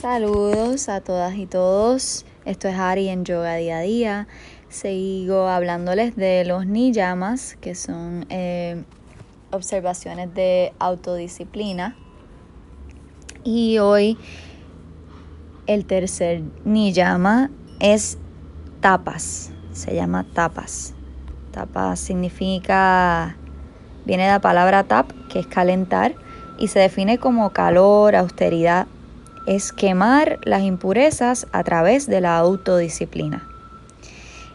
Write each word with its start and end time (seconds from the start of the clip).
Saludos 0.00 0.88
a 0.88 1.00
todas 1.00 1.34
y 1.34 1.46
todos. 1.46 2.24
Esto 2.44 2.68
es 2.68 2.78
Ari 2.78 3.08
en 3.08 3.24
Yoga 3.24 3.56
Día 3.56 3.78
a 3.78 3.80
Día. 3.80 4.28
Sigo 4.68 5.48
hablándoles 5.48 6.14
de 6.14 6.44
los 6.44 6.66
niyamas, 6.66 7.56
que 7.60 7.74
son 7.74 8.24
eh, 8.28 8.84
observaciones 9.50 10.32
de 10.34 10.72
autodisciplina. 10.78 11.96
Y 13.42 13.78
hoy 13.78 14.16
el 15.66 15.84
tercer 15.84 16.44
niyama 16.64 17.50
es 17.80 18.18
tapas. 18.80 19.50
Se 19.72 19.96
llama 19.96 20.24
tapas. 20.32 20.94
Tapas 21.50 21.98
significa, 21.98 23.36
viene 24.04 24.26
de 24.26 24.28
la 24.28 24.40
palabra 24.40 24.84
tap, 24.84 25.10
que 25.28 25.40
es 25.40 25.48
calentar, 25.48 26.14
y 26.56 26.68
se 26.68 26.78
define 26.78 27.18
como 27.18 27.50
calor, 27.50 28.14
austeridad, 28.14 28.86
es 29.48 29.72
quemar 29.72 30.38
las 30.44 30.62
impurezas 30.62 31.46
a 31.52 31.64
través 31.64 32.06
de 32.06 32.20
la 32.20 32.36
autodisciplina. 32.36 33.48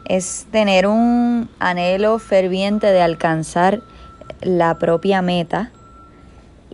Es 0.05 0.45
tener 0.52 0.86
un 0.86 1.50
anhelo 1.58 2.20
ferviente 2.20 2.86
de 2.88 3.02
alcanzar 3.02 3.81
la 4.41 4.77
propia 4.77 5.23
meta 5.23 5.72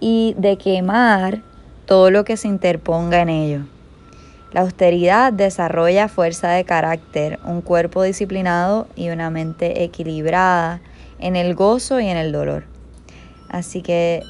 y 0.02 0.36
de 0.38 0.58
quemar 0.58 1.42
todo 1.86 2.12
lo 2.12 2.26
que 2.26 2.36
se 2.36 2.50
interponga 2.50 3.22
en 3.22 3.30
ello. 3.30 3.62
La 4.52 4.62
austeridad 4.62 5.32
desarrolla 5.32 6.10
fuerza 6.10 6.50
de 6.50 6.66
carácter, 6.66 7.40
un 7.46 7.62
cuerpo 7.62 8.04
disciplinado 8.04 8.88
y 8.98 9.12
una 9.12 9.30
mente 9.30 9.84
equilibrada 9.84 10.82
en 11.20 11.38
el 11.38 11.56
gozo 11.56 12.02
y 12.02 12.08
en 12.08 12.18
el 12.18 12.34
dolor. 12.34 12.66
Así 13.50 13.82
que 13.82 14.24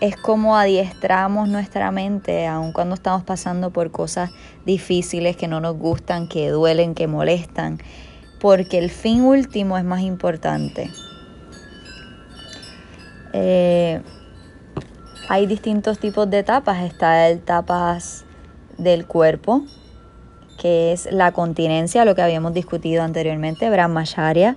es 0.00 0.16
como 0.16 0.56
adiestramos 0.56 1.48
nuestra 1.48 1.90
mente, 1.90 2.46
aun 2.46 2.72
cuando 2.72 2.94
estamos 2.94 3.24
pasando 3.24 3.70
por 3.70 3.90
cosas 3.90 4.30
difíciles 4.64 5.36
que 5.36 5.48
no 5.48 5.60
nos 5.60 5.76
gustan, 5.76 6.28
que 6.28 6.50
duelen, 6.50 6.94
que 6.94 7.06
molestan, 7.06 7.78
porque 8.40 8.78
el 8.78 8.90
fin 8.90 9.22
último 9.22 9.78
es 9.78 9.84
más 9.84 10.02
importante. 10.02 10.90
Eh, 13.32 14.00
hay 15.28 15.46
distintos 15.46 15.98
tipos 15.98 16.28
de 16.30 16.38
etapas. 16.38 16.82
Está 16.84 17.28
el 17.28 17.38
etapas 17.38 18.24
del 18.78 19.06
cuerpo, 19.06 19.62
que 20.60 20.92
es 20.92 21.10
la 21.10 21.32
continencia, 21.32 22.04
lo 22.04 22.14
que 22.14 22.22
habíamos 22.22 22.54
discutido 22.54 23.02
anteriormente, 23.02 23.68
Brahmacharya, 23.70 24.56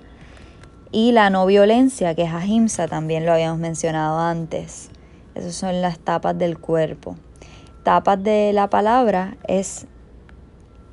y 0.92 1.12
la 1.12 1.30
no 1.30 1.46
violencia, 1.46 2.14
que 2.14 2.22
es 2.22 2.32
ahimsa, 2.32 2.88
también 2.88 3.24
lo 3.24 3.32
habíamos 3.32 3.58
mencionado 3.58 4.18
antes. 4.18 4.89
Esas 5.34 5.54
son 5.54 5.80
las 5.80 5.98
tapas 5.98 6.36
del 6.36 6.58
cuerpo. 6.58 7.16
Tapas 7.82 8.22
de 8.22 8.52
la 8.52 8.68
palabra 8.68 9.36
es 9.46 9.86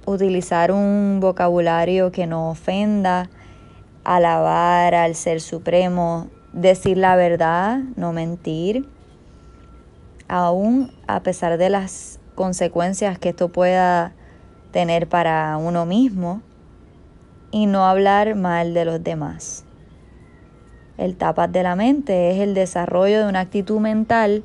utilizar 0.05 0.71
un 0.71 1.19
vocabulario 1.19 2.11
que 2.11 2.27
no 2.27 2.49
ofenda, 2.49 3.29
alabar 4.03 4.95
al 4.95 5.15
Ser 5.15 5.41
Supremo, 5.41 6.27
decir 6.53 6.97
la 6.97 7.15
verdad, 7.15 7.79
no 7.95 8.13
mentir, 8.13 8.87
aún 10.29 10.93
a 11.07 11.21
pesar 11.21 11.57
de 11.57 11.69
las 11.69 12.19
consecuencias 12.35 13.19
que 13.19 13.29
esto 13.29 13.49
pueda 13.49 14.13
tener 14.71 15.09
para 15.09 15.57
uno 15.57 15.85
mismo, 15.85 16.41
y 17.51 17.65
no 17.65 17.85
hablar 17.85 18.35
mal 18.35 18.73
de 18.73 18.85
los 18.85 19.03
demás. 19.03 19.66
El 20.97 21.15
tapas 21.15 21.51
de 21.51 21.63
la 21.63 21.75
mente 21.75 22.31
es 22.31 22.39
el 22.39 22.53
desarrollo 22.53 23.19
de 23.19 23.29
una 23.29 23.41
actitud 23.41 23.79
mental 23.79 24.43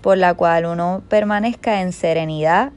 por 0.00 0.18
la 0.18 0.34
cual 0.34 0.66
uno 0.66 1.02
permanezca 1.08 1.82
en 1.82 1.92
serenidad 1.92 2.72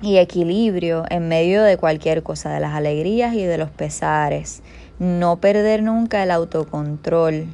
y 0.00 0.18
equilibrio 0.18 1.04
en 1.10 1.28
medio 1.28 1.62
de 1.62 1.76
cualquier 1.76 2.22
cosa, 2.22 2.50
de 2.50 2.60
las 2.60 2.74
alegrías 2.74 3.34
y 3.34 3.44
de 3.44 3.58
los 3.58 3.70
pesares. 3.70 4.62
No 4.98 5.40
perder 5.40 5.82
nunca 5.82 6.22
el 6.22 6.30
autocontrol, 6.30 7.46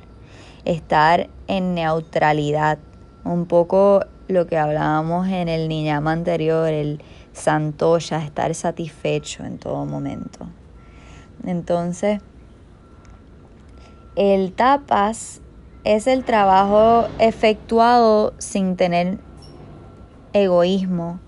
estar 0.65 1.29
en 1.47 1.75
neutralidad, 1.75 2.79
un 3.25 3.47
poco 3.47 4.05
lo 4.29 4.47
que 4.47 4.57
hablábamos 4.57 5.29
en 5.29 5.49
el 5.49 5.69
niñama 5.69 6.13
anterior, 6.13 6.69
el 6.69 7.03
santoya, 7.33 8.25
estar 8.25 8.55
satisfecho 8.55 9.45
en 9.45 9.59
todo 9.59 9.85
momento. 9.85 10.47
Entonces, 11.45 12.21
el 14.17 14.53
tapas 14.53 15.41
es 15.85 16.07
el 16.07 16.25
trabajo 16.25 17.09
efectuado 17.19 18.33
sin 18.39 18.77
tener 18.77 19.19
egoísmo 20.33 21.21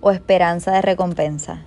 o 0.00 0.10
esperanza 0.10 0.72
de 0.72 0.82
recompensa. 0.82 1.64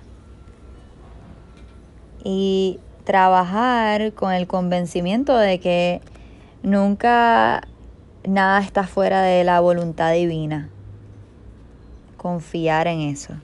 Y 2.24 2.80
trabajar 3.04 4.12
con 4.14 4.32
el 4.32 4.46
convencimiento 4.46 5.36
de 5.36 5.60
que 5.60 6.00
nunca 6.62 7.62
nada 8.26 8.60
está 8.60 8.84
fuera 8.84 9.22
de 9.22 9.44
la 9.44 9.60
voluntad 9.60 10.12
divina. 10.12 10.68
Confiar 12.16 12.88
en 12.88 13.00
eso. 13.00 13.34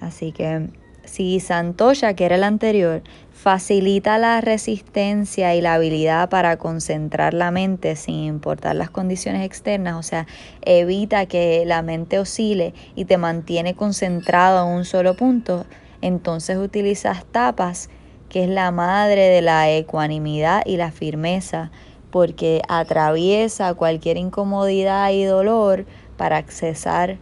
Así 0.00 0.32
que 0.32 0.68
si 1.04 1.40
Santoya, 1.40 2.14
que 2.14 2.26
era 2.26 2.36
el 2.36 2.44
anterior, 2.44 3.02
facilita 3.44 4.16
la 4.16 4.40
resistencia 4.40 5.54
y 5.54 5.60
la 5.60 5.74
habilidad 5.74 6.30
para 6.30 6.56
concentrar 6.56 7.34
la 7.34 7.50
mente 7.50 7.94
sin 7.94 8.24
importar 8.24 8.74
las 8.74 8.88
condiciones 8.88 9.44
externas, 9.44 9.96
o 9.96 10.02
sea, 10.02 10.26
evita 10.62 11.26
que 11.26 11.62
la 11.66 11.82
mente 11.82 12.18
oscile 12.18 12.72
y 12.94 13.04
te 13.04 13.18
mantiene 13.18 13.74
concentrado 13.74 14.66
en 14.66 14.74
un 14.74 14.86
solo 14.86 15.14
punto, 15.14 15.66
entonces 16.00 16.56
utilizas 16.56 17.26
tapas, 17.26 17.90
que 18.30 18.44
es 18.44 18.48
la 18.48 18.70
madre 18.70 19.28
de 19.28 19.42
la 19.42 19.70
ecuanimidad 19.70 20.62
y 20.64 20.78
la 20.78 20.90
firmeza, 20.90 21.70
porque 22.10 22.62
atraviesa 22.66 23.74
cualquier 23.74 24.16
incomodidad 24.16 25.10
y 25.10 25.24
dolor 25.24 25.84
para 26.16 26.38
accesar 26.38 27.18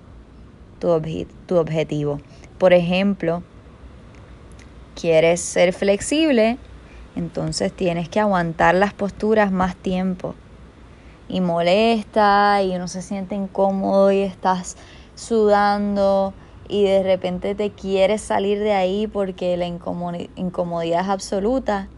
tu, 0.79 1.03
tu 1.47 1.57
objetivo. 1.57 2.21
Por 2.59 2.73
ejemplo, 2.75 3.43
quieres 4.95 5.41
ser 5.41 5.73
flexible, 5.73 6.59
entonces 7.17 7.73
tienes 7.73 8.09
que 8.09 8.21
aguantar 8.21 8.75
las 8.75 8.93
posturas 8.93 9.53
más 9.53 9.77
tiempo. 9.77 10.35
Y 11.29 11.41
molesta 11.41 12.63
y 12.63 12.75
uno 12.75 12.89
se 12.89 13.03
siente 13.03 13.35
incómodo 13.35 14.13
y 14.13 14.21
estás 14.21 14.77
sudando 15.15 16.35
y 16.69 16.85
de 16.85 17.03
repente 17.03 17.55
te 17.55 17.71
quieres 17.71 18.23
salir 18.23 18.59
de 18.59 18.73
ahí 18.73 19.07
porque 19.07 19.57
la 19.57 19.67
incomodidad 19.67 21.01
es 21.03 21.09
absoluta, 21.09 21.89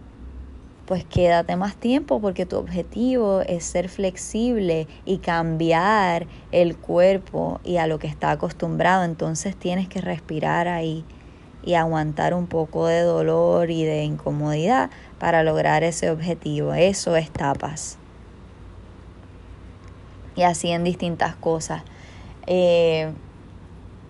pues 0.87 1.05
quédate 1.05 1.57
más 1.57 1.77
tiempo 1.77 2.21
porque 2.21 2.45
tu 2.45 2.57
objetivo 2.57 3.41
es 3.41 3.65
ser 3.65 3.89
flexible 3.89 4.87
y 5.05 5.19
cambiar 5.19 6.27
el 6.53 6.77
cuerpo 6.77 7.61
y 7.65 7.79
a 7.79 7.87
lo 7.87 7.99
que 7.99 8.07
está 8.07 8.33
acostumbrado. 8.33 9.05
Entonces 9.05 9.57
tienes 9.57 9.89
que 9.89 10.01
respirar 10.01 10.69
ahí 10.69 11.05
y 11.65 11.75
aguantar 11.75 12.35
un 12.35 12.47
poco 12.47 12.87
de 12.87 13.01
dolor 13.01 13.71
y 13.71 13.85
de 13.85 14.05
incomodidad 14.05 14.91
para 15.19 15.43
lograr 15.43 15.83
ese 15.83 16.11
objetivo. 16.11 16.75
Eso 16.75 17.17
es 17.17 17.31
tapas. 17.31 17.99
Y 20.37 20.43
así 20.43 20.71
en 20.71 20.85
distintas 20.85 21.37
cosas. 21.37 21.83
Eh, 22.47 23.13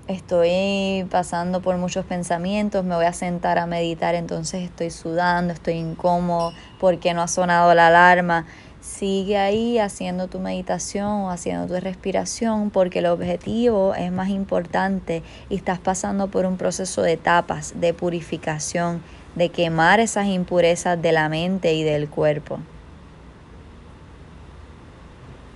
estoy 0.09 1.06
pasando 1.10 1.62
por 1.62 1.76
muchos 1.76 2.04
pensamientos, 2.04 2.84
me 2.84 2.94
voy 2.94 3.06
a 3.06 3.12
sentar 3.12 3.59
a 3.59 3.66
meditar, 3.66 4.14
entonces 4.14 4.62
estoy 4.62 4.91
sudando, 4.91 5.53
estoy 5.53 5.75
incómodo 5.75 6.53
porque 6.81 7.14
no 7.14 7.22
ha 7.22 7.28
sonado 7.28 7.75
la 7.75 7.87
alarma. 7.87 8.47
Sigue 8.84 9.39
ahí 9.39 9.78
haciendo 9.78 10.28
tu 10.28 10.41
meditación 10.41 11.06
o 11.06 11.31
haciendo 11.31 11.75
tu 11.75 11.81
respiración 11.81 12.69
porque 12.69 12.99
el 12.99 13.06
objetivo 13.06 13.95
es 13.95 14.12
más 14.12 14.28
importante 14.28 15.22
y 15.49 15.56
estás 15.56 15.79
pasando 15.79 16.29
por 16.29 16.44
un 16.44 16.58
proceso 16.58 17.00
de 17.00 17.14
etapas, 17.14 17.73
de 17.76 17.94
purificación, 17.94 19.03
de 19.37 19.49
quemar 19.49 20.00
esas 20.00 20.26
impurezas 20.26 21.00
de 21.00 21.12
la 21.12 21.31
mente 21.31 21.73
y 21.73 21.82
del 21.82 22.11
cuerpo. 22.11 22.58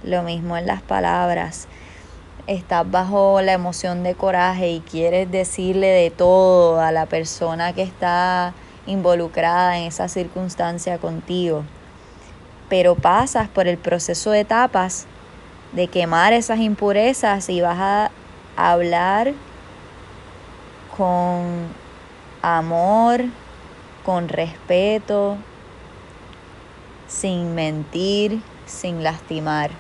Lo 0.03 0.23
mismo 0.23 0.57
en 0.57 0.67
las 0.67 0.81
palabras. 0.81 1.69
Estás 2.47 2.91
bajo 2.91 3.43
la 3.43 3.53
emoción 3.53 4.05
de 4.05 4.15
coraje 4.15 4.71
y 4.71 4.81
quieres 4.81 5.31
decirle 5.31 5.89
de 5.89 6.11
todo 6.11 6.81
a 6.81 6.93
la 6.93 7.05
persona 7.05 7.75
que 7.75 7.83
está 7.83 8.55
involucrada 8.87 9.79
en 9.79 9.85
esa 9.85 10.09
circunstancia 10.09 10.97
contigo 10.97 11.63
pero 12.69 12.95
pasas 12.95 13.49
por 13.49 13.67
el 13.67 13.79
proceso 13.79 14.31
de 14.31 14.41
etapas 14.41 15.07
de 15.73 15.89
quemar 15.89 16.33
esas 16.33 16.61
impurezas 16.61 17.49
y 17.49 17.61
vas 17.61 17.79
a 17.79 18.11
hablar 18.57 19.33
con 20.97 21.69
amor, 22.43 23.25
con 24.05 24.29
respeto, 24.29 25.37
sin 27.07 27.55
mentir, 27.55 28.43
sin 28.67 29.03
lastimar. 29.03 29.71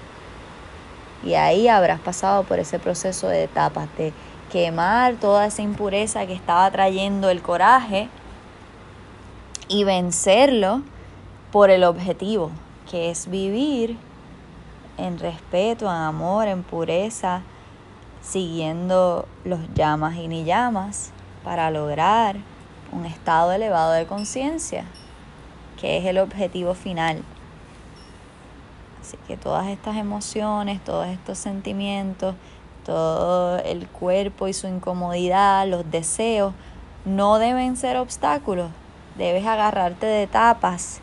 Y 1.24 1.34
ahí 1.34 1.68
habrás 1.68 2.00
pasado 2.00 2.44
por 2.44 2.58
ese 2.58 2.78
proceso 2.78 3.28
de 3.28 3.44
etapas 3.44 3.88
de 3.96 4.12
quemar 4.52 5.14
toda 5.16 5.46
esa 5.46 5.62
impureza 5.62 6.26
que 6.26 6.32
estaba 6.32 6.70
trayendo 6.70 7.28
el 7.30 7.42
coraje 7.42 8.08
y 9.68 9.84
vencerlo 9.84 10.82
por 11.52 11.70
el 11.70 11.84
objetivo, 11.84 12.50
que 12.90 13.10
es 13.10 13.28
vivir 13.28 13.96
en 14.96 15.18
respeto, 15.18 15.86
en 15.86 15.92
amor, 15.92 16.48
en 16.48 16.62
pureza, 16.62 17.42
siguiendo 18.20 19.26
los 19.44 19.60
llamas 19.74 20.16
y 20.16 20.28
ni 20.28 20.44
llamas 20.44 21.12
para 21.44 21.70
lograr 21.70 22.36
un 22.90 23.06
estado 23.06 23.52
elevado 23.52 23.92
de 23.92 24.06
conciencia, 24.06 24.84
que 25.80 25.98
es 25.98 26.04
el 26.06 26.18
objetivo 26.18 26.74
final. 26.74 27.22
Así 29.00 29.16
que 29.26 29.36
todas 29.36 29.68
estas 29.68 29.96
emociones, 29.96 30.82
todos 30.82 31.06
estos 31.06 31.38
sentimientos, 31.38 32.34
todo 32.84 33.58
el 33.58 33.86
cuerpo 33.86 34.48
y 34.48 34.52
su 34.52 34.66
incomodidad, 34.66 35.66
los 35.68 35.90
deseos, 35.90 36.54
no 37.04 37.38
deben 37.38 37.76
ser 37.76 37.96
obstáculos. 37.96 38.70
Debes 39.16 39.46
agarrarte 39.46 40.06
de 40.06 40.26
tapas, 40.26 41.00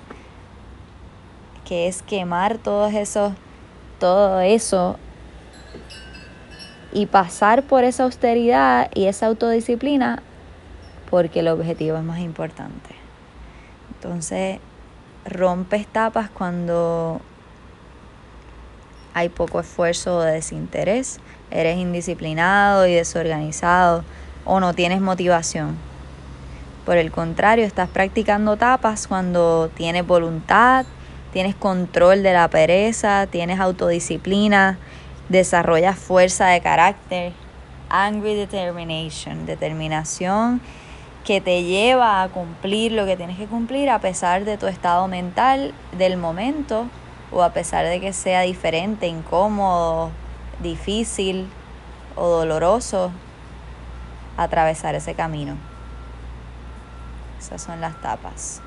que 1.65 1.87
es 1.87 2.01
quemar 2.01 2.57
todos 2.57 2.93
esos, 2.93 3.33
todo 3.99 4.39
eso 4.39 4.97
y 6.93 7.07
pasar 7.07 7.63
por 7.63 7.83
esa 7.83 8.03
austeridad 8.03 8.89
y 8.93 9.07
esa 9.07 9.25
autodisciplina 9.25 10.23
porque 11.09 11.41
el 11.41 11.47
objetivo 11.49 11.97
es 11.97 12.03
más 12.03 12.19
importante. 12.19 12.95
Entonces, 13.93 14.59
rompes 15.25 15.87
tapas 15.87 16.29
cuando 16.29 17.21
hay 19.13 19.29
poco 19.29 19.59
esfuerzo 19.59 20.17
o 20.17 20.21
desinterés, 20.21 21.19
eres 21.51 21.77
indisciplinado 21.77 22.85
y 22.85 22.93
desorganizado 22.93 24.03
o 24.45 24.59
no 24.59 24.73
tienes 24.73 25.01
motivación. 25.01 25.77
Por 26.85 26.97
el 26.97 27.11
contrario, 27.11 27.65
estás 27.65 27.89
practicando 27.89 28.57
tapas 28.57 29.07
cuando 29.07 29.71
tienes 29.73 30.05
voluntad, 30.05 30.85
tienes 31.35 31.53
control 31.53 32.23
de 32.23 32.31
la 32.31 32.47
pereza, 32.47 33.27
tienes 33.27 33.59
autodisciplina, 33.59 34.77
desarrollas 35.27 35.99
fuerza 35.99 36.47
de 36.47 36.61
carácter, 36.61 37.33
angry 37.89 38.35
determination, 38.35 39.45
determinación 39.45 40.61
que 41.25 41.41
te 41.41 41.63
lleva 41.63 42.23
a 42.23 42.29
cumplir 42.29 42.93
lo 42.93 43.05
que 43.05 43.17
tienes 43.17 43.37
que 43.37 43.47
cumplir 43.47 43.89
a 43.89 43.99
pesar 43.99 44.45
de 44.45 44.57
tu 44.57 44.67
estado 44.67 45.09
mental 45.09 45.73
del 45.97 46.15
momento 46.15 46.87
o 47.33 47.43
a 47.43 47.49
pesar 47.49 47.85
de 47.85 47.99
que 47.99 48.13
sea 48.13 48.39
diferente, 48.39 49.07
incómodo, 49.07 50.11
difícil 50.63 51.49
o 52.15 52.29
doloroso 52.29 53.11
atravesar 54.37 54.95
ese 54.95 55.15
camino. 55.15 55.57
Esas 57.37 57.61
son 57.61 57.81
las 57.81 58.01
tapas. 58.01 58.61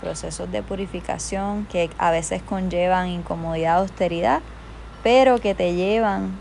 Procesos 0.00 0.50
de 0.50 0.62
purificación 0.62 1.66
que 1.66 1.90
a 1.98 2.10
veces 2.10 2.42
conllevan 2.42 3.08
incomodidad, 3.08 3.78
austeridad, 3.78 4.40
pero 5.02 5.38
que 5.38 5.54
te 5.54 5.74
llevan 5.74 6.38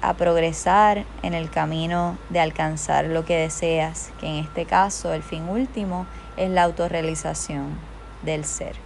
a 0.00 0.14
progresar 0.14 1.04
en 1.22 1.34
el 1.34 1.50
camino 1.50 2.16
de 2.30 2.40
alcanzar 2.40 3.06
lo 3.06 3.24
que 3.24 3.36
deseas, 3.36 4.10
que 4.20 4.26
en 4.26 4.34
este 4.36 4.64
caso 4.64 5.12
el 5.12 5.22
fin 5.22 5.48
último 5.48 6.06
es 6.36 6.50
la 6.50 6.62
autorrealización 6.62 7.70
del 8.22 8.44
ser, 8.44 8.76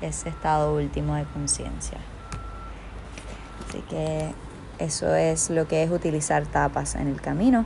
ese 0.00 0.28
estado 0.28 0.74
último 0.74 1.14
de 1.14 1.24
conciencia. 1.24 1.98
Así 3.66 3.80
que 3.88 4.32
eso 4.78 5.14
es 5.14 5.50
lo 5.50 5.66
que 5.66 5.82
es 5.82 5.90
utilizar 5.90 6.46
tapas 6.46 6.94
en 6.94 7.08
el 7.08 7.20
camino. 7.20 7.64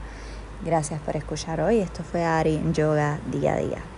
Gracias 0.65 1.01
por 1.01 1.17
escuchar 1.17 1.61
hoy. 1.61 1.79
Esto 1.79 2.05
fue 2.05 2.25
Ari 2.25 2.63
Yoga 2.73 3.19
Día 3.27 3.55
a 3.55 3.57
Día. 3.57 3.92